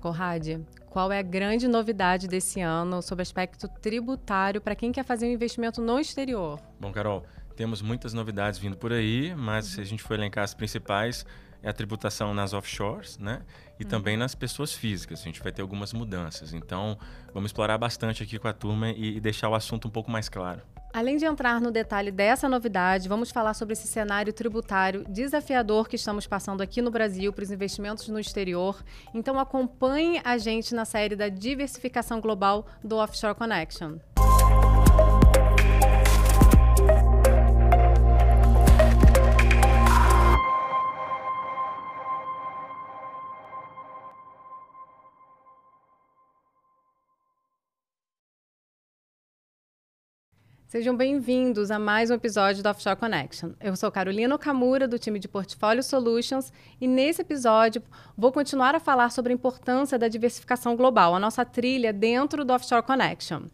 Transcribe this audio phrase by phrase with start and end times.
[0.00, 5.04] Conrad, qual é a grande novidade desse ano sobre o aspecto tributário para quem quer
[5.04, 6.58] fazer um investimento no exterior?
[6.80, 9.74] Bom, Carol, temos muitas novidades vindo por aí, mas uhum.
[9.74, 11.24] se a gente for elencar as principais,
[11.62, 13.42] é a tributação nas offshores, né?
[13.78, 13.88] E uhum.
[13.88, 15.20] também nas pessoas físicas.
[15.20, 16.52] A gente vai ter algumas mudanças.
[16.52, 16.98] Então,
[17.34, 20.28] vamos explorar bastante aqui com a turma e, e deixar o assunto um pouco mais
[20.28, 20.62] claro.
[20.92, 25.94] Além de entrar no detalhe dessa novidade, vamos falar sobre esse cenário tributário desafiador que
[25.94, 28.82] estamos passando aqui no Brasil para os investimentos no exterior.
[29.14, 33.98] Então acompanhe a gente na série da diversificação global do Offshore Connection.
[50.70, 53.50] Sejam bem-vindos a mais um episódio do Offshore Connection.
[53.60, 57.82] Eu sou Carolina Okamura, do time de Portfólio Solutions, e nesse episódio
[58.16, 62.52] vou continuar a falar sobre a importância da diversificação global, a nossa trilha dentro do
[62.52, 63.46] Offshore Connection.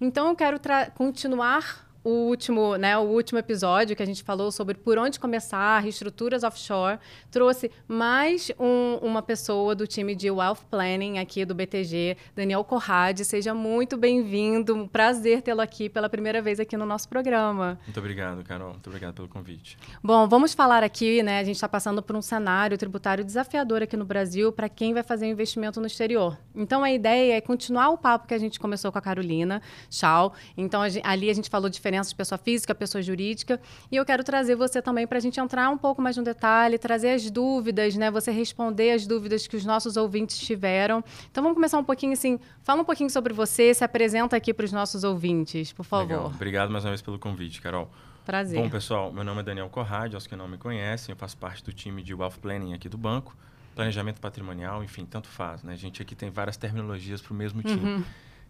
[0.00, 0.58] Então, eu quero
[0.94, 5.78] continuar o último, né, o último episódio que a gente falou sobre por onde começar,
[5.78, 6.98] reestruturas offshore,
[7.30, 13.24] trouxe mais um, uma pessoa do time de Wealth Planning aqui do BTG, Daniel Corrade.
[13.24, 14.74] Seja muito bem-vindo.
[14.74, 17.78] Um prazer tê-lo aqui pela primeira vez aqui no nosso programa.
[17.86, 18.70] Muito obrigado, Carol.
[18.70, 19.78] Muito obrigado pelo convite.
[20.02, 21.38] Bom, vamos falar aqui, né?
[21.38, 25.04] A gente está passando por um cenário tributário desafiador aqui no Brasil para quem vai
[25.04, 26.36] fazer um investimento no exterior.
[26.54, 30.32] Então, a ideia é continuar o papo que a gente começou com a Carolina Shaw.
[30.56, 33.60] Então, a gente, ali a gente falou diferente diferença de pessoa física, pessoa jurídica.
[33.90, 36.78] E eu quero trazer você também para a gente entrar um pouco mais no detalhe,
[36.78, 38.10] trazer as dúvidas, né?
[38.10, 41.04] Você responder as dúvidas que os nossos ouvintes tiveram.
[41.30, 42.38] Então vamos começar um pouquinho assim.
[42.62, 46.08] Fala um pouquinho sobre você, se apresenta aqui para os nossos ouvintes, por favor.
[46.08, 46.26] Legal.
[46.26, 47.90] Obrigado mais uma vez pelo convite, Carol.
[48.24, 48.60] Prazer.
[48.60, 51.62] Bom, pessoal, meu nome é Daniel Corrade, aos que não me conhecem, eu faço parte
[51.64, 53.36] do time de Wealth Planning aqui do banco.
[53.74, 55.72] Planejamento patrimonial, enfim, tanto faz, né?
[55.72, 57.84] A gente aqui tem várias terminologias para o mesmo time.
[57.84, 58.04] Uhum.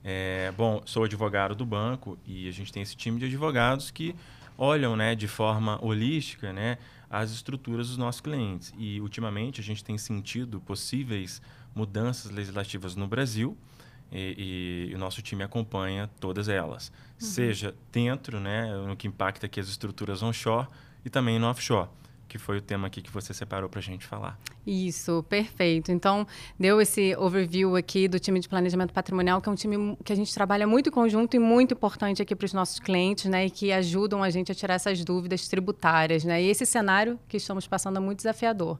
[0.05, 4.15] É, bom, sou advogado do banco e a gente tem esse time de advogados que
[4.59, 6.79] olham né, de forma holística né,
[7.09, 8.73] as estruturas dos nossos clientes.
[8.77, 11.41] E, ultimamente, a gente tem sentido possíveis
[11.75, 13.57] mudanças legislativas no Brasil
[14.11, 16.89] e, e o nosso time acompanha todas elas.
[16.89, 17.27] Uhum.
[17.27, 20.69] Seja dentro, né, no que impacta aqui as estruturas onshore
[21.05, 21.89] e também no offshore
[22.33, 24.39] que foi o tema aqui que você separou para a gente falar.
[24.67, 25.93] Isso, perfeito.
[25.93, 26.27] Então,
[26.59, 30.17] deu esse overview aqui do time de planejamento patrimonial, que é um time que a
[30.17, 33.45] gente trabalha muito em conjunto e muito importante aqui para os nossos clientes, né?
[33.45, 36.43] E que ajudam a gente a tirar essas dúvidas tributárias, né?
[36.43, 38.79] E esse cenário que estamos passando é muito desafiador.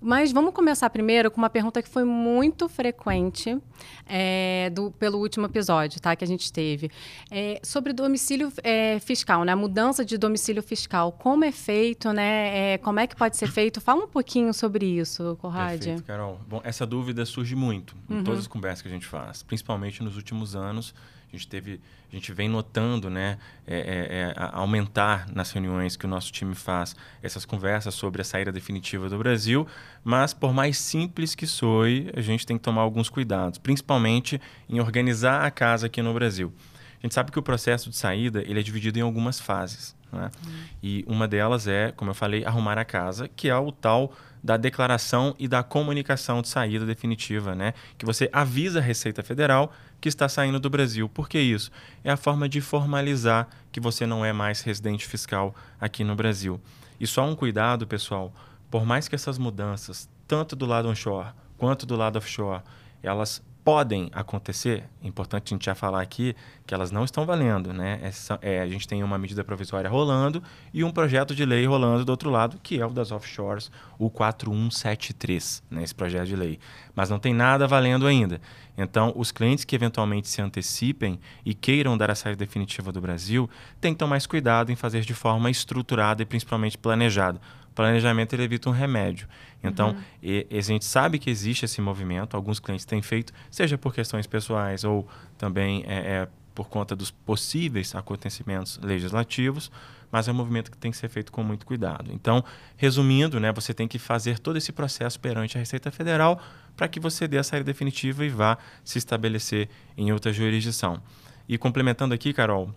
[0.00, 3.58] Mas vamos começar primeiro com uma pergunta que foi muito frequente
[4.06, 6.90] é, do, pelo último episódio tá, que a gente teve.
[7.30, 9.52] É, sobre domicílio é, fiscal, né?
[9.52, 11.10] A mudança de domicílio fiscal.
[11.10, 12.74] Como é feito, né?
[12.74, 13.80] É, como é que pode ser feito?
[13.80, 15.78] Fala um pouquinho sobre isso, Conrad.
[15.78, 16.40] Perfeito, Carol.
[16.48, 18.24] Bom, essa dúvida surge muito em uhum.
[18.24, 20.94] todas as conversas que a gente faz, principalmente nos últimos anos
[21.32, 21.80] a gente teve,
[22.10, 26.54] a gente vem notando, né, é, é, é aumentar nas reuniões que o nosso time
[26.54, 29.66] faz essas conversas sobre a saída definitiva do Brasil,
[30.02, 34.80] mas por mais simples que soe, a gente tem que tomar alguns cuidados, principalmente em
[34.80, 36.52] organizar a casa aqui no Brasil.
[36.98, 39.97] A gente sabe que o processo de saída ele é dividido em algumas fases.
[40.12, 40.30] Né?
[40.44, 40.52] Uhum.
[40.82, 44.56] E uma delas é, como eu falei, arrumar a casa, que é o tal da
[44.56, 47.74] declaração e da comunicação de saída definitiva, né?
[47.96, 51.08] Que você avisa a Receita Federal que está saindo do Brasil.
[51.08, 51.70] Por que isso?
[52.04, 56.60] É a forma de formalizar que você não é mais residente fiscal aqui no Brasil.
[57.00, 58.32] E só um cuidado, pessoal,
[58.70, 62.62] por mais que essas mudanças, tanto do lado onshore quanto do lado offshore,
[63.02, 66.34] elas podem acontecer, é importante a gente já falar aqui
[66.66, 68.00] que elas não estão valendo, né?
[68.02, 70.42] Essa, é, a gente tem uma medida provisória rolando
[70.72, 74.08] e um projeto de lei rolando do outro lado, que é o das offshores, o
[74.08, 75.82] 4173, né?
[75.82, 76.58] Esse projeto de lei.
[76.98, 78.40] Mas não tem nada valendo ainda.
[78.76, 83.48] Então, os clientes que eventualmente se antecipem e queiram dar a saída definitiva do Brasil,
[83.80, 87.40] têm que tomar mais cuidado em fazer de forma estruturada e principalmente planejada
[87.72, 89.28] planejamento ele evita um remédio.
[89.62, 90.02] Então, uhum.
[90.20, 93.94] e, e a gente sabe que existe esse movimento, alguns clientes têm feito, seja por
[93.94, 95.06] questões pessoais ou
[95.36, 99.70] também é, é, por conta dos possíveis acontecimentos legislativos,
[100.10, 102.10] mas é um movimento que tem que ser feito com muito cuidado.
[102.12, 102.44] Então,
[102.76, 106.40] resumindo, né, você tem que fazer todo esse processo perante a Receita Federal
[106.78, 111.02] para que você dê a saída definitiva e vá se estabelecer em outra jurisdição.
[111.48, 112.72] E complementando aqui, Carol,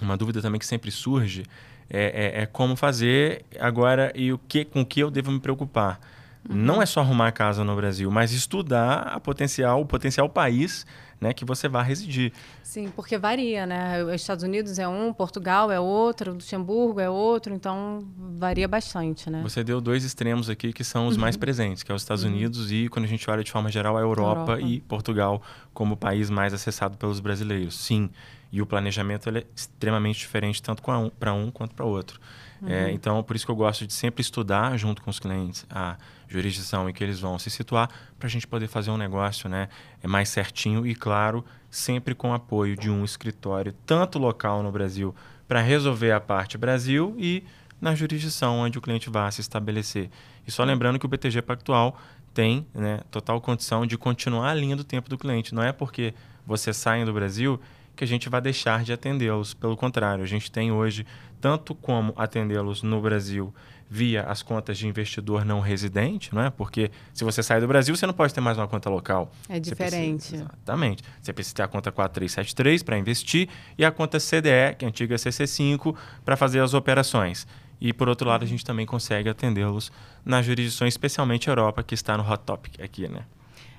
[0.00, 1.44] uma dúvida também que sempre surge
[1.90, 6.00] é, é, é, como fazer agora e o que, com que eu devo me preocupar.
[6.48, 6.56] Uhum.
[6.56, 10.86] Não é só arrumar a casa no Brasil, mas estudar a potencial, o potencial país
[11.20, 12.32] né, que você vá residir.
[12.62, 14.04] Sim, porque varia, né?
[14.04, 19.40] Os Estados Unidos é um, Portugal é outro, Luxemburgo é outro, então varia bastante, né?
[19.42, 21.22] Você deu dois extremos aqui que são os uhum.
[21.22, 22.30] mais presentes, que é os Estados uhum.
[22.30, 25.96] Unidos e, quando a gente olha de forma geral, a Europa, Europa, e Portugal como
[25.96, 27.74] país mais acessado pelos brasileiros.
[27.76, 28.10] Sim,
[28.52, 32.20] e o planejamento é extremamente diferente tanto para um, um quanto para outro.
[32.62, 32.68] Uhum.
[32.68, 35.96] É, então, por isso que eu gosto de sempre estudar junto com os clientes a
[36.28, 37.88] jurisdição em que eles vão se situar
[38.18, 39.68] para a gente poder fazer um negócio né,
[40.02, 45.14] é mais certinho e, claro, sempre com apoio de um escritório, tanto local no Brasil,
[45.46, 47.44] para resolver a parte Brasil e
[47.80, 50.10] na jurisdição onde o cliente vai se estabelecer.
[50.46, 51.98] E só lembrando que o BTG Pactual
[52.32, 55.54] tem né, total condição de continuar a linha do tempo do cliente.
[55.54, 56.14] Não é porque
[56.46, 57.60] você sai do Brasil
[57.96, 59.54] que a gente vai deixar de atendê-los.
[59.54, 61.06] Pelo contrário, a gente tem hoje
[61.40, 63.52] tanto como atendê-los no Brasil
[63.88, 66.50] via as contas de investidor não residente, não é?
[66.50, 69.30] Porque se você sai do Brasil, você não pode ter mais uma conta local.
[69.48, 70.18] É diferente.
[70.18, 71.02] Precisa, exatamente.
[71.22, 73.48] Você precisa ter a conta 4373 para investir
[73.78, 75.94] e a conta CDE, que é a antiga CC5,
[76.24, 77.46] para fazer as operações.
[77.80, 79.92] E, por outro lado, a gente também consegue atendê-los
[80.24, 83.24] nas jurisdições, especialmente Europa, que está no Hot Topic aqui, né?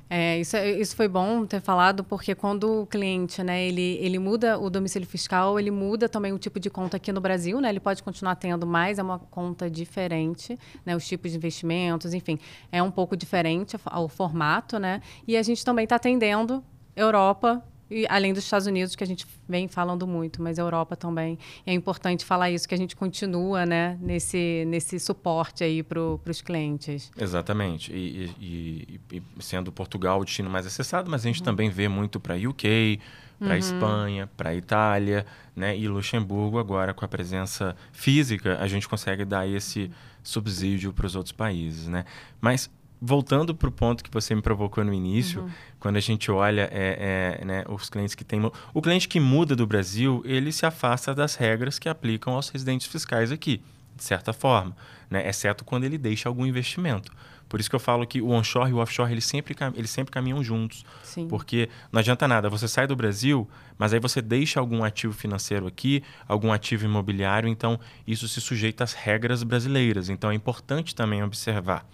[0.09, 4.17] É, isso, é, isso foi bom ter falado, porque quando o cliente, né, ele, ele
[4.17, 7.69] muda o domicílio fiscal, ele muda também o tipo de conta aqui no Brasil, né?
[7.69, 10.95] Ele pode continuar tendo, mas é uma conta diferente, né?
[10.95, 12.39] Os tipos de investimentos, enfim,
[12.71, 15.01] é um pouco diferente o formato, né?
[15.27, 16.63] E a gente também está atendendo
[16.95, 20.95] Europa e além dos Estados Unidos, que a gente vem falando muito, mas a Europa
[20.95, 21.37] também.
[21.65, 26.41] é importante falar isso, que a gente continua né, nesse, nesse suporte aí para os
[26.41, 27.11] clientes.
[27.17, 27.91] Exatamente.
[27.93, 31.45] E, e, e, sendo Portugal o destino mais acessado, mas a gente uhum.
[31.45, 32.99] também vê muito para UK,
[33.39, 33.55] para uhum.
[33.55, 35.25] Espanha, para Itália,
[35.55, 35.77] né?
[35.77, 39.91] E Luxemburgo agora com a presença física a gente consegue dar esse
[40.23, 42.03] subsídio para os outros países, né?
[42.41, 42.69] Mas
[43.01, 45.49] voltando para o ponto que você me provocou no início, uhum.
[45.79, 48.41] quando a gente olha é, é, né, os clientes que têm.
[48.73, 52.87] O cliente que muda do Brasil, ele se afasta das regras que aplicam aos residentes
[52.87, 53.61] fiscais aqui,
[53.95, 54.75] de certa forma,
[55.09, 57.11] né, exceto quando ele deixa algum investimento.
[57.47, 60.11] Por isso que eu falo que o onshore e o offshore eles sempre, eles sempre
[60.11, 60.85] caminham juntos.
[61.01, 61.29] Sim.
[61.29, 63.47] Porque não adianta nada, você sai do Brasil,
[63.77, 68.83] mas aí você deixa algum ativo financeiro aqui, algum ativo imobiliário, então isso se sujeita
[68.83, 70.09] às regras brasileiras.
[70.09, 71.85] Então é importante também observar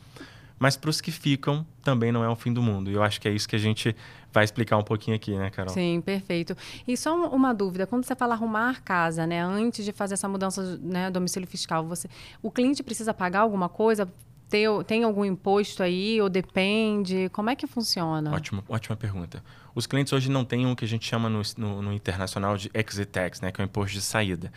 [0.63, 2.89] mas para os que ficam também não é o fim do mundo.
[2.89, 3.93] E eu acho que é isso que a gente
[4.31, 5.73] vai explicar um pouquinho aqui, né, Carol?
[5.73, 6.55] Sim, perfeito.
[6.87, 10.79] E só uma dúvida, quando você fala arrumar casa, né, antes de fazer essa mudança,
[10.81, 12.07] né, domicílio fiscal, você,
[12.41, 14.07] o cliente precisa pagar alguma coisa?
[14.49, 17.27] Tem, tem algum imposto aí ou depende?
[17.33, 18.33] Como é que funciona?
[18.33, 19.43] Ótima, ótima pergunta.
[19.75, 22.71] Os clientes hoje não têm o que a gente chama no, no, no internacional de
[22.73, 24.49] exit tax, né, que é o imposto de saída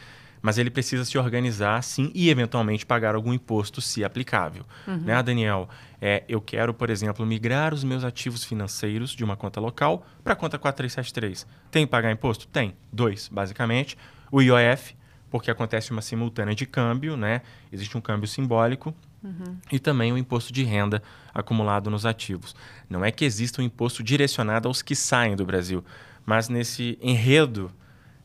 [0.46, 4.64] mas ele precisa se organizar sim e eventualmente pagar algum imposto se aplicável.
[4.86, 4.98] Uhum.
[4.98, 5.68] Né, Daniel?
[6.00, 10.34] É, eu quero, por exemplo, migrar os meus ativos financeiros de uma conta local para
[10.34, 11.48] a conta 4373.
[11.68, 12.46] Tem que pagar imposto?
[12.46, 12.76] Tem.
[12.92, 13.98] Dois, basicamente.
[14.30, 14.94] O IOF,
[15.28, 17.42] porque acontece uma simultânea de câmbio, né?
[17.72, 18.94] existe um câmbio simbólico.
[19.24, 19.56] Uhum.
[19.72, 21.02] E também o imposto de renda
[21.34, 22.54] acumulado nos ativos.
[22.88, 25.84] Não é que exista um imposto direcionado aos que saem do Brasil,
[26.24, 27.68] mas nesse enredo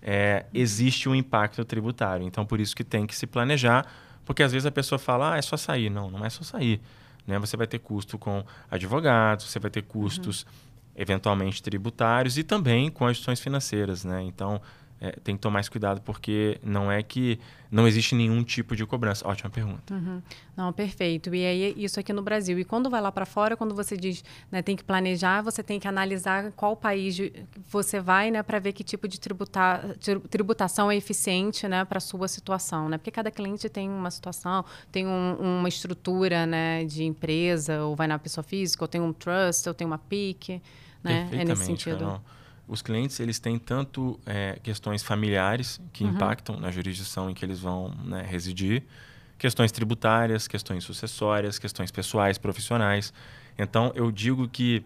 [0.01, 2.25] é, existe um impacto tributário.
[2.25, 3.85] Então, por isso que tem que se planejar,
[4.25, 5.89] porque às vezes a pessoa fala, ah, é só sair.
[5.89, 6.81] Não, não é só sair.
[7.27, 7.37] Né?
[7.39, 10.49] Você vai ter custo com advogados, você vai ter custos, uhum.
[10.95, 14.03] eventualmente, tributários e também com as instituições financeiras.
[14.03, 14.23] Né?
[14.23, 14.61] Então,
[15.01, 17.39] é, tem que tomar mais cuidado porque não é que
[17.71, 19.27] não existe nenhum tipo de cobrança.
[19.27, 19.95] Ótima pergunta.
[19.95, 20.21] Uhum.
[20.55, 21.33] Não, perfeito.
[21.33, 22.59] E aí isso aqui no Brasil.
[22.59, 25.79] E quando vai lá para fora, quando você diz, né, tem que planejar, você tem
[25.79, 27.17] que analisar qual país
[27.67, 29.95] você vai, né, para ver que tipo de tributar,
[30.29, 32.99] tributação é eficiente, né, para sua situação, né?
[32.99, 38.05] Porque cada cliente tem uma situação, tem um, uma estrutura, né, de empresa, ou vai
[38.05, 40.61] na pessoa física, ou tem um trust, ou tem uma PIC,
[41.03, 41.27] né?
[41.31, 41.97] É nesse sentido.
[41.97, 42.21] Carol
[42.71, 46.11] os clientes eles têm tanto é, questões familiares que uhum.
[46.11, 48.83] impactam na jurisdição em que eles vão né, residir,
[49.37, 53.13] questões tributárias, questões sucessórias, questões pessoais, profissionais.
[53.59, 54.85] Então eu digo que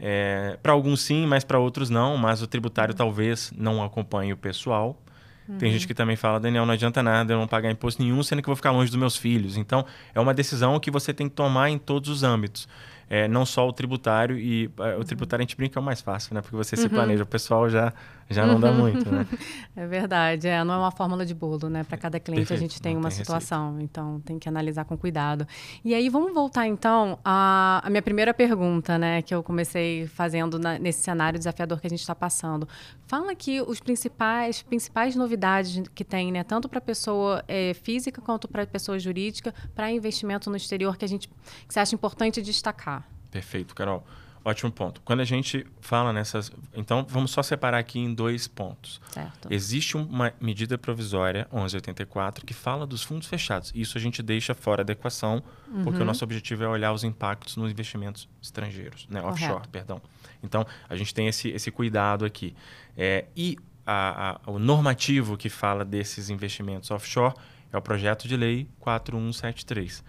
[0.00, 2.16] é, para alguns sim, mas para outros não.
[2.16, 2.98] Mas o tributário uhum.
[2.98, 5.00] talvez não acompanhe o pessoal.
[5.48, 5.56] Uhum.
[5.56, 8.42] Tem gente que também fala, Daniel, não adianta nada eu não pagar imposto nenhum, sendo
[8.42, 9.56] que eu vou ficar longe dos meus filhos.
[9.56, 12.66] Então, é uma decisão que você tem que tomar em todos os âmbitos
[13.10, 16.00] é, não só o tributário, e é, o tributário a gente brinca é o mais
[16.00, 16.40] fácil, né?
[16.40, 16.82] Porque você uhum.
[16.82, 17.92] se planeja, o pessoal já,
[18.30, 19.26] já não dá muito, né?
[19.76, 21.84] É verdade, é, não é uma fórmula de bolo, né?
[21.84, 22.58] Para cada cliente Perfeito.
[22.58, 23.84] a gente tem uma tem situação, receita.
[23.84, 25.46] então tem que analisar com cuidado.
[25.84, 29.22] E aí vamos voltar então à, à minha primeira pergunta, né?
[29.22, 32.68] Que eu comecei fazendo na, nesse cenário desafiador que a gente está passando.
[33.06, 36.44] Fala aqui os principais, principais novidades que tem, né?
[36.44, 41.08] Tanto para pessoa é, física quanto para pessoa jurídica, para investimento no exterior que a
[41.08, 41.34] gente que
[41.68, 43.08] você acha importante destacar.
[43.30, 44.04] Perfeito, Carol.
[44.42, 45.02] Ótimo ponto.
[45.02, 46.50] Quando a gente fala nessas.
[46.74, 49.00] Então, vamos só separar aqui em dois pontos.
[49.10, 49.48] Certo.
[49.50, 53.70] Existe uma medida provisória, 1184, que fala dos fundos fechados.
[53.74, 55.84] Isso a gente deixa fora da equação, uhum.
[55.84, 59.22] porque o nosso objetivo é olhar os impactos nos investimentos estrangeiros, né?
[59.22, 60.00] offshore, perdão.
[60.42, 62.54] Então, a gente tem esse, esse cuidado aqui.
[62.96, 67.34] É, e a, a, o normativo que fala desses investimentos offshore
[67.72, 70.02] é o projeto de lei 4173.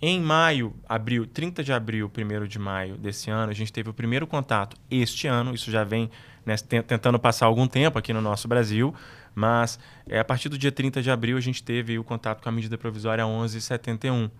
[0.00, 3.92] Em maio, abril, 30 de abril, 1 de maio desse ano, a gente teve o
[3.92, 6.08] primeiro contato este ano, isso já vem
[6.46, 8.94] né, tentando passar algum tempo aqui no nosso Brasil,
[9.34, 9.76] mas
[10.08, 12.52] é, a partir do dia 30 de abril a gente teve o contato com a
[12.52, 14.30] medida provisória 1171.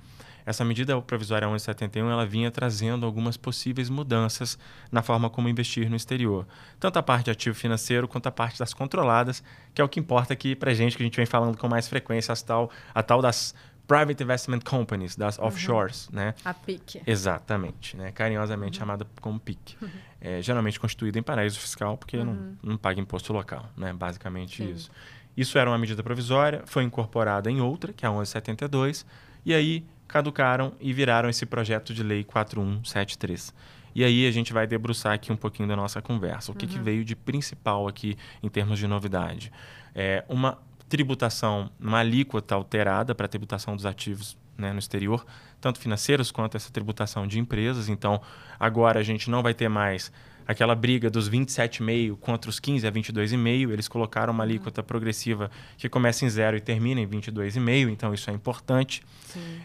[0.46, 4.56] Essa medida provisória 1171 ela vinha trazendo algumas possíveis mudanças
[4.92, 6.46] na forma como investir no exterior.
[6.78, 9.42] Tanto a parte de ativo financeiro quanto a parte das controladas,
[9.74, 11.88] que é o que importa aqui para gente, que a gente vem falando com mais
[11.88, 13.54] frequência, as tal, a tal das
[13.88, 15.46] Private Investment Companies, das uhum.
[15.46, 16.34] offshores, né?
[16.44, 17.02] A PIC.
[17.06, 18.12] Exatamente, né?
[18.12, 18.80] Carinhosamente uhum.
[18.80, 19.76] chamada como PIC.
[19.82, 19.88] Uhum.
[20.20, 22.56] É, geralmente constituída em paraíso fiscal, porque não, uhum.
[22.60, 23.92] não paga imposto local, né?
[23.92, 24.72] Basicamente Sim.
[24.72, 24.90] isso.
[25.36, 29.06] Isso era uma medida provisória, foi incorporada em outra, que é a 1172,
[29.46, 33.54] e aí caducaram e viraram esse projeto de lei 4173.
[33.94, 36.50] E aí a gente vai debruçar aqui um pouquinho da nossa conversa.
[36.50, 36.72] O que, uhum.
[36.72, 39.52] que veio de principal aqui em termos de novidade?
[39.94, 45.24] É uma tributação, uma alíquota alterada para a tributação dos ativos né, no exterior,
[45.60, 47.88] tanto financeiros quanto essa tributação de empresas.
[47.88, 48.20] Então,
[48.58, 50.10] agora a gente não vai ter mais
[50.46, 53.70] aquela briga dos 27,5 contra os 15 a 22,5.
[53.70, 57.90] Eles colocaram uma alíquota progressiva que começa em zero e termina em 22,5.
[57.90, 59.02] Então, isso é importante.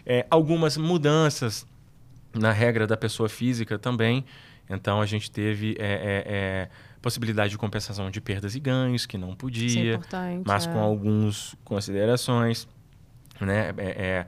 [0.04, 1.66] É, algumas mudanças
[2.34, 4.24] na regra da pessoa física também.
[4.68, 6.68] Então, a gente teve é, é, é
[7.04, 10.80] possibilidade de compensação de perdas e ganhos, que não podia, é mas com é.
[10.80, 12.66] algumas considerações
[13.40, 14.26] né, é, é,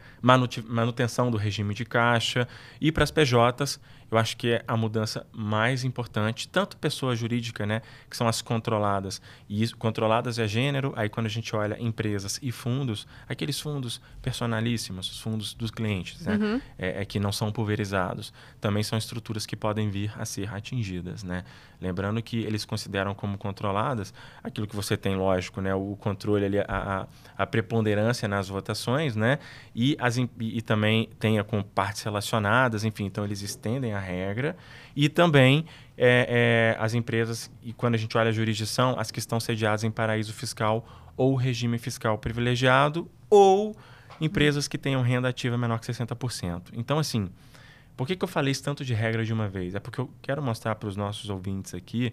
[0.68, 2.48] manutenção do regime de caixa.
[2.80, 7.66] E para as PJs, eu acho que é a mudança mais importante, tanto pessoa jurídica,
[7.66, 11.80] né, que são as controladas, e isso, controladas é gênero, aí quando a gente olha
[11.80, 16.60] empresas e fundos, aqueles fundos personalíssimos, os fundos dos clientes, né, uhum.
[16.78, 21.24] é, é, que não são pulverizados, também são estruturas que podem vir a ser atingidas.
[21.24, 21.44] Né?
[21.80, 26.58] Lembrando que eles consideram como controladas aquilo que você tem, lógico, né, o controle, ali,
[26.60, 27.06] a, a,
[27.42, 29.38] a preponderância nas votações, né,
[29.74, 34.56] e, as, e, também tenha com partes relacionadas, enfim, então eles estendem a regra.
[34.94, 35.66] E também
[35.98, 39.84] é, é, as empresas, e quando a gente olha a jurisdição, as que estão sediadas
[39.84, 40.86] em paraíso fiscal
[41.16, 43.76] ou regime fiscal privilegiado ou
[44.20, 46.70] empresas que tenham renda ativa menor que 60%.
[46.72, 47.28] Então, assim,
[47.96, 49.74] por que, que eu falei isso tanto de regra de uma vez?
[49.74, 52.12] É porque eu quero mostrar para os nossos ouvintes aqui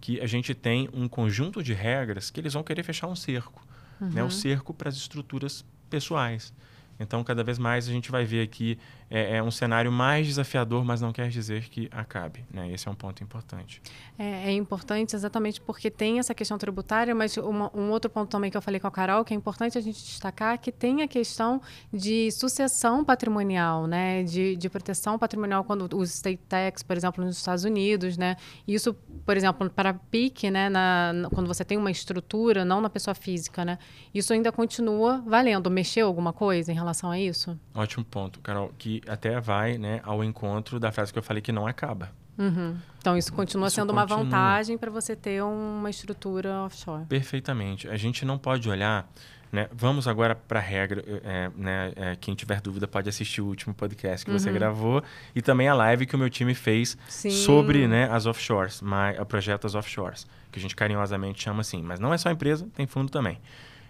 [0.00, 3.66] que a gente tem um conjunto de regras que eles vão querer fechar um cerco.
[4.00, 4.10] Uhum.
[4.10, 4.22] Né?
[4.22, 5.64] O cerco para as estruturas
[5.94, 6.52] pessoais.
[6.98, 8.78] Então, cada vez mais a gente vai ver aqui
[9.14, 12.44] é, é, um cenário mais desafiador, mas não quer dizer que acabe.
[12.52, 12.72] Né?
[12.72, 13.80] Esse é um ponto importante.
[14.18, 18.50] É, é importante exatamente porque tem essa questão tributária, mas uma, um outro ponto também
[18.50, 21.06] que eu falei com a Carol, que é importante a gente destacar, que tem a
[21.06, 24.24] questão de sucessão patrimonial, né?
[24.24, 28.18] de, de proteção patrimonial quando os state tax, por exemplo, nos Estados Unidos.
[28.18, 28.34] Né?
[28.66, 28.94] Isso,
[29.24, 30.68] por exemplo, para PIC, né?
[30.68, 33.78] Na, quando você tem uma estrutura, não na pessoa física, né?
[34.12, 35.70] isso ainda continua valendo.
[35.70, 37.56] Mexeu alguma coisa em relação a isso?
[37.72, 38.72] Ótimo ponto, Carol.
[38.76, 42.10] Que até vai né, ao encontro da frase que eu falei que não acaba.
[42.38, 42.76] Uhum.
[42.98, 44.16] Então, isso continua isso sendo continua.
[44.16, 47.04] uma vantagem para você ter uma estrutura offshore.
[47.06, 47.88] Perfeitamente.
[47.88, 49.08] A gente não pode olhar.
[49.52, 49.68] Né?
[49.72, 51.04] Vamos agora para a regra.
[51.22, 51.92] É, né?
[51.94, 54.38] É, quem tiver dúvida pode assistir o último podcast que uhum.
[54.38, 55.02] você gravou
[55.34, 57.30] e também a live que o meu time fez Sim.
[57.30, 58.82] sobre né, as offshores,
[59.20, 61.82] o projeto das offshores, que a gente carinhosamente chama assim.
[61.82, 63.38] Mas não é só empresa, tem fundo também.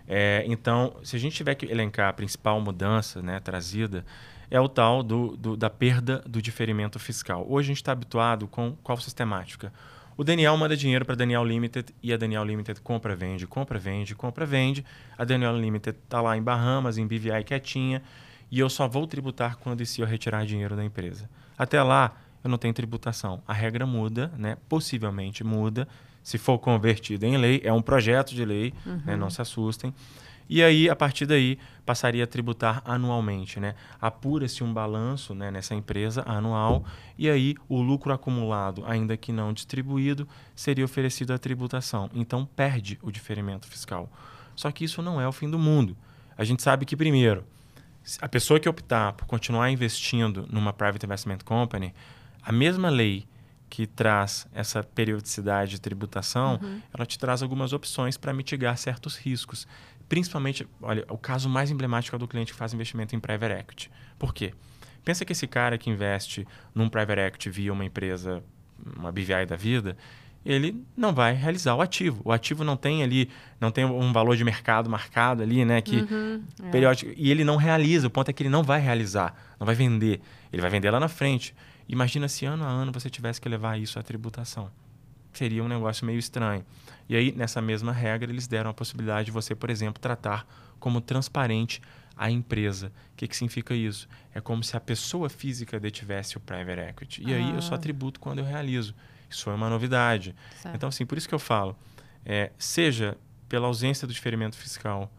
[0.07, 4.05] É, então, se a gente tiver que elencar a principal mudança né, trazida,
[4.51, 7.47] é o tal do, do, da perda do diferimento fiscal.
[7.49, 9.73] Hoje a gente está habituado com qual sistemática?
[10.17, 13.79] O Daniel manda dinheiro para a Daniel Limited e a Daniel Limited compra, vende, compra,
[13.79, 14.85] vende, compra, vende.
[15.19, 18.01] A Daniel Limited está lá em Bahamas, em BVI quietinha,
[18.49, 21.29] e eu só vou tributar quando eu retirar dinheiro da empresa.
[21.59, 23.43] Até lá, eu não tenho tributação.
[23.47, 24.57] A regra muda, né?
[24.69, 25.89] possivelmente muda,
[26.25, 28.93] se for convertido em lei, é um projeto de lei, né?
[28.93, 29.03] uhum.
[29.05, 29.17] né?
[29.17, 29.95] não se assustem.
[30.49, 33.61] E aí, a partir daí, passaria a tributar anualmente.
[33.61, 33.75] Né?
[34.01, 36.85] Apura-se um balanço né, nessa empresa anual
[37.19, 40.27] e aí o lucro acumulado, ainda que não distribuído,
[40.57, 42.11] seria oferecido à tributação.
[42.15, 44.11] Então, perde o diferimento fiscal.
[44.57, 45.97] Só que isso não é o fim do mundo.
[46.37, 47.45] A gente sabe que, primeiro,
[48.21, 51.95] a pessoa que optar por continuar investindo numa private investment company,
[52.43, 53.27] a mesma lei
[53.75, 56.81] que traz essa periodicidade de tributação, uhum.
[56.97, 59.67] ela te traz algumas opções para mitigar certos riscos.
[60.09, 63.91] Principalmente, olha, o caso mais emblemático é do cliente que faz investimento em private equity.
[64.17, 64.55] Por quê?
[65.05, 68.45] Pensa que esse cara que investe num private equity via uma empresa
[68.97, 69.97] uma BVI da vida,
[70.47, 72.23] ele não vai realizar o ativo.
[72.25, 73.29] O ativo não tem ali,
[73.61, 75.81] não tem um valor de mercado marcado ali, né?
[75.81, 76.71] Que uhum, é.
[76.71, 78.07] periódico, e ele não realiza.
[78.07, 80.21] O ponto é que ele não vai realizar, não vai vender.
[80.53, 81.53] Ele vai vender lá na frente.
[81.89, 84.71] Imagina se ano a ano você tivesse que levar isso à tributação.
[85.33, 86.65] Seria um negócio meio estranho.
[87.09, 90.47] E aí, nessa mesma regra, eles deram a possibilidade de você, por exemplo, tratar
[90.79, 91.83] como transparente
[92.17, 92.93] a empresa.
[93.13, 94.09] O que, que significa isso?
[94.33, 97.23] É como se a pessoa física detivesse o private equity.
[97.27, 97.37] E ah.
[97.37, 97.79] aí eu só ah.
[97.79, 98.95] tributo quando eu realizo.
[99.29, 100.35] Isso foi uma novidade.
[100.63, 100.75] Certo.
[100.77, 101.77] Então, assim, por isso que eu falo,
[102.25, 103.17] é, seja
[103.49, 105.13] pela ausência do diferimento fiscal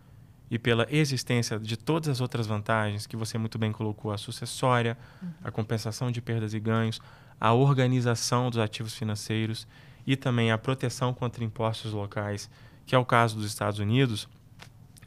[0.50, 4.98] e pela existência de todas as outras vantagens que você muito bem colocou, a sucessória,
[5.22, 5.30] uhum.
[5.44, 7.02] a compensação de perdas e ganhos,
[7.40, 9.68] a organização dos ativos financeiros
[10.06, 12.50] e também a proteção contra impostos locais,
[12.86, 14.30] que é o caso dos Estados Unidos,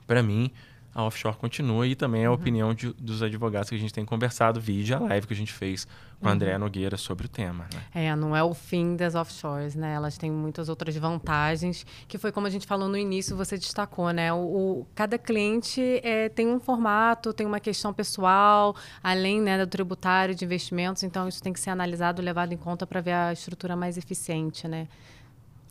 [0.07, 0.51] para mim,
[0.99, 2.35] a offshore continua e também é a uhum.
[2.35, 5.53] opinião de, dos advogados que a gente tem conversado, vídeo a live que a gente
[5.53, 5.87] fez
[6.21, 6.61] com a Andréa uhum.
[6.61, 7.69] Nogueira sobre o tema.
[7.73, 8.09] Né?
[8.09, 9.95] É, não é o fim das offshores, né?
[9.95, 14.11] Elas têm muitas outras vantagens, que foi como a gente falou no início, você destacou,
[14.11, 14.33] né?
[14.33, 19.69] O, o cada cliente é, tem um formato, tem uma questão pessoal, além né, do
[19.69, 23.33] tributário de investimentos, então isso tem que ser analisado, levado em conta para ver a
[23.33, 24.89] estrutura mais eficiente, né?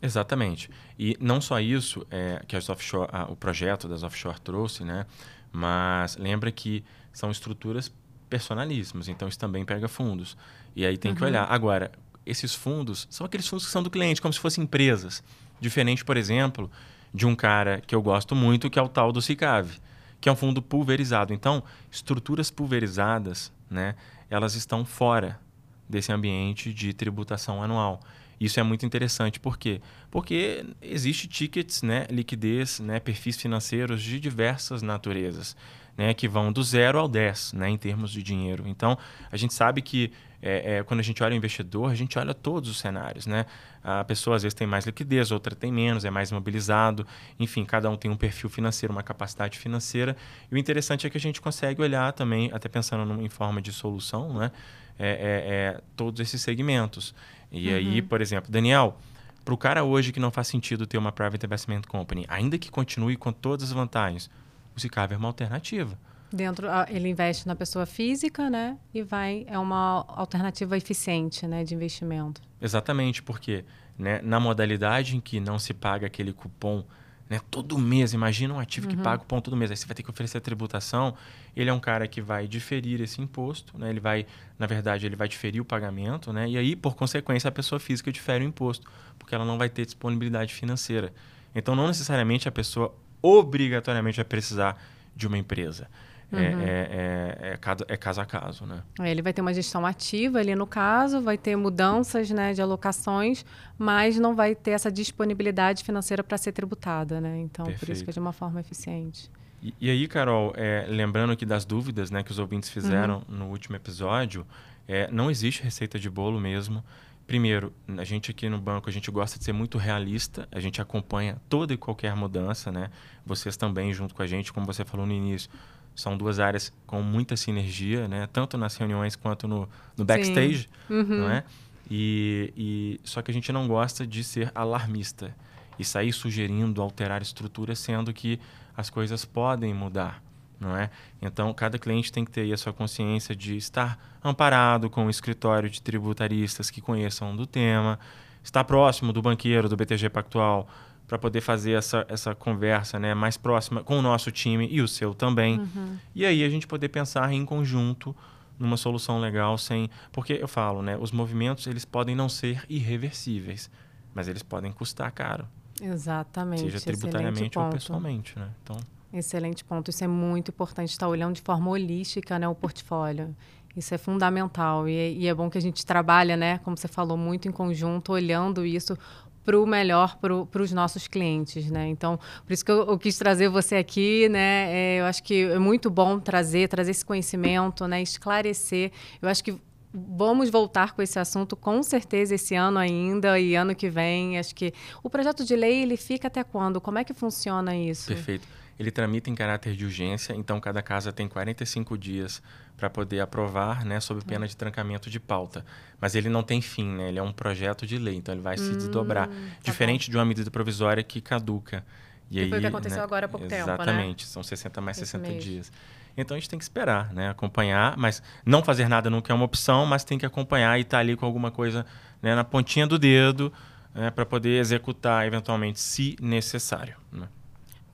[0.00, 0.70] Exatamente.
[0.98, 5.06] E não só isso é, que as offshore, o projeto das offshore trouxe, né?
[5.52, 7.92] mas lembra que são estruturas
[8.28, 10.36] personalíssimas, então isso também pega fundos.
[10.76, 11.16] E aí tem uhum.
[11.16, 11.44] que olhar.
[11.44, 11.90] Agora,
[12.24, 15.22] esses fundos são aqueles fundos que são do cliente, como se fossem empresas.
[15.60, 16.70] Diferente, por exemplo,
[17.12, 19.80] de um cara que eu gosto muito, que é o tal do Cicave,
[20.20, 21.32] que é um fundo pulverizado.
[21.32, 23.94] Então, estruturas pulverizadas, né,
[24.30, 25.40] elas estão fora
[25.88, 28.00] desse ambiente de tributação anual.
[28.40, 29.40] Isso é muito interessante.
[29.40, 29.80] Por quê?
[30.10, 35.56] Porque existe tickets, né, liquidez, né, perfis financeiros de diversas naturezas,
[35.96, 38.64] né, que vão do zero ao 10 né, em termos de dinheiro.
[38.66, 38.96] Então,
[39.30, 42.32] a gente sabe que é, é, quando a gente olha o investidor, a gente olha
[42.32, 43.26] todos os cenários.
[43.26, 43.44] Né?
[43.82, 47.06] A pessoa às vezes tem mais liquidez, outra tem menos, é mais mobilizado.
[47.38, 50.16] Enfim, cada um tem um perfil financeiro, uma capacidade financeira.
[50.50, 53.72] E o interessante é que a gente consegue olhar também, até pensando em forma de
[53.72, 54.52] solução, né?
[54.98, 57.14] É, é, é, todos esses segmentos.
[57.52, 57.76] E uhum.
[57.76, 58.98] aí, por exemplo, Daniel,
[59.44, 62.70] para o cara hoje que não faz sentido ter uma private investment company, ainda que
[62.70, 64.28] continue com todas as vantagens,
[64.76, 65.98] o Sicava é uma alternativa.
[66.30, 68.76] Dentro, ele investe na pessoa física, né?
[68.92, 72.42] E vai é uma alternativa eficiente, né, de investimento.
[72.60, 73.64] Exatamente, porque
[73.98, 76.84] né, na modalidade em que não se paga aquele cupom
[77.28, 78.96] né, todo mês, imagina um ativo uhum.
[78.96, 81.14] que paga o cupom todo mês, aí você vai ter que oferecer a tributação.
[81.54, 83.90] Ele é um cara que vai diferir esse imposto, né?
[83.90, 84.26] Ele vai,
[84.58, 86.48] na verdade, ele vai diferir o pagamento, né?
[86.48, 88.86] E aí, por consequência, a pessoa física difere o imposto,
[89.18, 91.12] porque ela não vai ter disponibilidade financeira.
[91.54, 94.80] Então, não necessariamente a pessoa obrigatoriamente vai precisar
[95.14, 95.88] de uma empresa.
[96.30, 96.60] É, uhum.
[96.60, 98.82] É, é, é, caso, é caso a caso, né?
[99.00, 103.46] Ele vai ter uma gestão ativa ali no caso, vai ter mudanças né, de alocações,
[103.78, 107.38] mas não vai ter essa disponibilidade financeira para ser tributada, né?
[107.40, 107.86] Então, Perfeito.
[107.86, 109.30] por isso que é de uma forma eficiente.
[109.62, 113.36] E, e aí, Carol, é, lembrando aqui das dúvidas né, que os ouvintes fizeram uhum.
[113.36, 114.46] no último episódio,
[114.86, 116.84] é, não existe receita de bolo mesmo.
[117.26, 120.80] Primeiro, a gente aqui no banco, a gente gosta de ser muito realista, a gente
[120.80, 122.90] acompanha toda e qualquer mudança, né?
[123.24, 125.50] Vocês também, junto com a gente, como você falou no início,
[125.98, 128.28] são duas áreas com muita sinergia, né?
[128.32, 131.04] Tanto nas reuniões quanto no, no backstage, uhum.
[131.04, 131.44] não é?
[131.90, 135.34] E, e, só que a gente não gosta de ser alarmista
[135.78, 138.38] e sair sugerindo alterar estruturas, sendo que
[138.76, 140.22] as coisas podem mudar
[140.60, 140.90] não é?
[141.22, 145.70] Então, cada cliente tem que ter a sua consciência de estar amparado com um escritório
[145.70, 147.98] de tributaristas que conheçam do tema,
[148.42, 150.68] estar próximo do banqueiro do BTG Pactual
[151.08, 154.86] para poder fazer essa, essa conversa né, mais próxima com o nosso time e o
[154.86, 155.58] seu também.
[155.58, 155.96] Uhum.
[156.14, 158.14] E aí a gente poder pensar em conjunto
[158.58, 159.88] numa solução legal sem...
[160.12, 163.70] Porque eu falo, né, os movimentos eles podem não ser irreversíveis,
[164.14, 165.48] mas eles podem custar caro.
[165.80, 166.62] Exatamente.
[166.62, 168.50] Seja tributariamente ou pessoalmente, né?
[168.62, 168.76] Então...
[169.10, 169.88] Excelente ponto.
[169.88, 173.34] Isso é muito importante, estar olhando de forma holística né, o portfólio.
[173.74, 174.86] Isso é fundamental.
[174.86, 178.12] E, e é bom que a gente trabalha, né, como você falou, muito em conjunto,
[178.12, 178.98] olhando isso
[179.48, 181.88] para o melhor para os nossos clientes, né?
[181.88, 184.66] Então, por isso que eu, eu quis trazer você aqui, né?
[184.70, 188.02] É, eu acho que é muito bom trazer, trazer esse conhecimento, né?
[188.02, 188.92] Esclarecer.
[189.22, 189.56] Eu acho que
[189.90, 194.38] vamos voltar com esse assunto com certeza esse ano ainda e ano que vem.
[194.38, 196.78] Acho que o projeto de lei ele fica até quando?
[196.78, 198.08] Como é que funciona isso?
[198.08, 198.46] Perfeito
[198.78, 202.42] ele tramita em caráter de urgência, então cada casa tem 45 dias
[202.76, 205.64] para poder aprovar, né, sob pena de trancamento de pauta.
[206.00, 207.08] Mas ele não tem fim, né?
[207.08, 210.12] Ele é um projeto de lei, então ele vai hum, se desdobrar, tá diferente bom.
[210.12, 211.84] de uma medida provisória que caduca.
[212.30, 214.80] E aí, foi o que aconteceu né, agora há pouco exatamente, tempo, Exatamente, são 60
[214.80, 215.44] mais Esse 60 mês.
[215.44, 215.72] dias.
[216.16, 217.30] Então a gente tem que esperar, né?
[217.30, 220.98] Acompanhar, mas não fazer nada nunca é uma opção, mas tem que acompanhar e estar
[220.98, 221.86] tá ali com alguma coisa
[222.20, 223.52] né, na pontinha do dedo
[223.94, 226.96] né, para poder executar eventualmente, se necessário.
[227.10, 227.28] Né?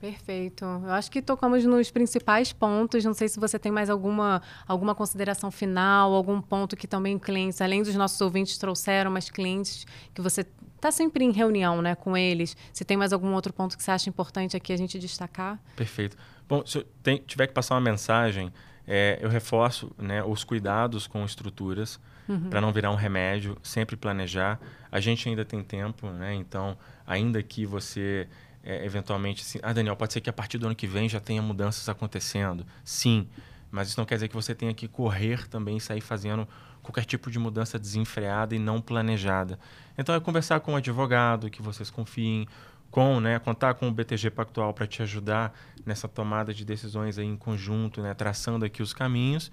[0.05, 0.63] Perfeito.
[0.63, 3.03] Eu acho que tocamos nos principais pontos.
[3.03, 7.59] Não sei se você tem mais alguma, alguma consideração final, algum ponto que também clientes,
[7.59, 12.15] além dos nossos ouvintes trouxeram, mas clientes que você está sempre em reunião né, com
[12.15, 12.55] eles.
[12.71, 15.59] Se tem mais algum outro ponto que você acha importante aqui a gente destacar?
[15.75, 16.15] Perfeito.
[16.47, 18.53] Bom, se eu tem, tiver que passar uma mensagem,
[18.87, 22.51] é, eu reforço né, os cuidados com estruturas uhum.
[22.51, 24.59] para não virar um remédio, sempre planejar.
[24.91, 26.35] A gente ainda tem tempo, né?
[26.35, 28.27] então, ainda que você
[28.65, 31.19] é, eventualmente, assim, ah, Daniel, pode ser que a partir do ano que vem já
[31.19, 32.65] tenha mudanças acontecendo.
[32.83, 33.27] Sim,
[33.69, 36.47] mas isso não quer dizer que você tenha que correr também e sair fazendo
[36.81, 39.59] qualquer tipo de mudança desenfreada e não planejada.
[39.97, 42.47] Então, é conversar com um advogado que vocês confiem,
[42.89, 45.53] com, né, contar com o BTG Pactual para te ajudar
[45.85, 49.51] nessa tomada de decisões aí em conjunto, né, traçando aqui os caminhos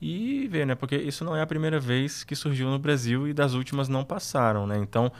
[0.00, 3.32] e ver, né, porque isso não é a primeira vez que surgiu no Brasil e
[3.32, 4.76] das últimas não passaram, né?
[4.78, 5.10] Então,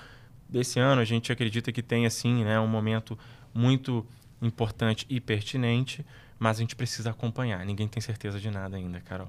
[0.52, 3.18] desse ano a gente acredita que tem assim, né, um momento
[3.54, 4.06] muito
[4.40, 6.04] importante e pertinente,
[6.38, 7.64] mas a gente precisa acompanhar.
[7.64, 9.28] Ninguém tem certeza de nada ainda, Carol.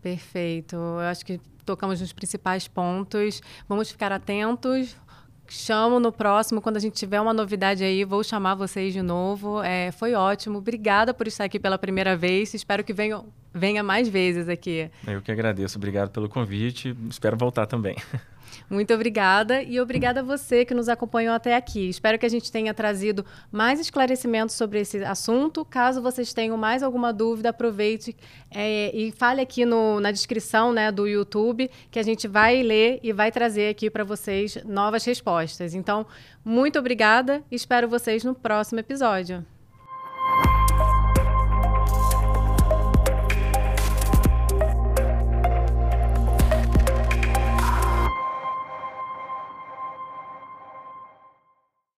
[0.00, 0.76] Perfeito.
[0.76, 3.42] Eu acho que tocamos nos principais pontos.
[3.68, 4.96] Vamos ficar atentos
[5.48, 9.62] chamo no próximo, quando a gente tiver uma novidade aí, vou chamar vocês de novo.
[9.62, 10.58] É, foi ótimo.
[10.58, 12.54] Obrigada por estar aqui pela primeira vez.
[12.54, 13.22] Espero que venha,
[13.56, 14.90] venha mais vezes aqui.
[15.06, 15.78] Eu que agradeço.
[15.78, 16.96] Obrigado pelo convite.
[17.08, 17.96] Espero voltar também.
[18.68, 21.88] Muito obrigada e obrigada a você que nos acompanhou até aqui.
[21.88, 25.64] Espero que a gente tenha trazido mais esclarecimentos sobre esse assunto.
[25.64, 28.16] Caso vocês tenham mais alguma dúvida, aproveite
[28.50, 32.98] é, e fale aqui no, na descrição né, do YouTube que a gente vai ler
[33.02, 35.74] e vai trazer aqui para vocês novas respostas.
[35.74, 36.06] Então,
[36.44, 39.44] muito obrigada e espero vocês no próximo episódio.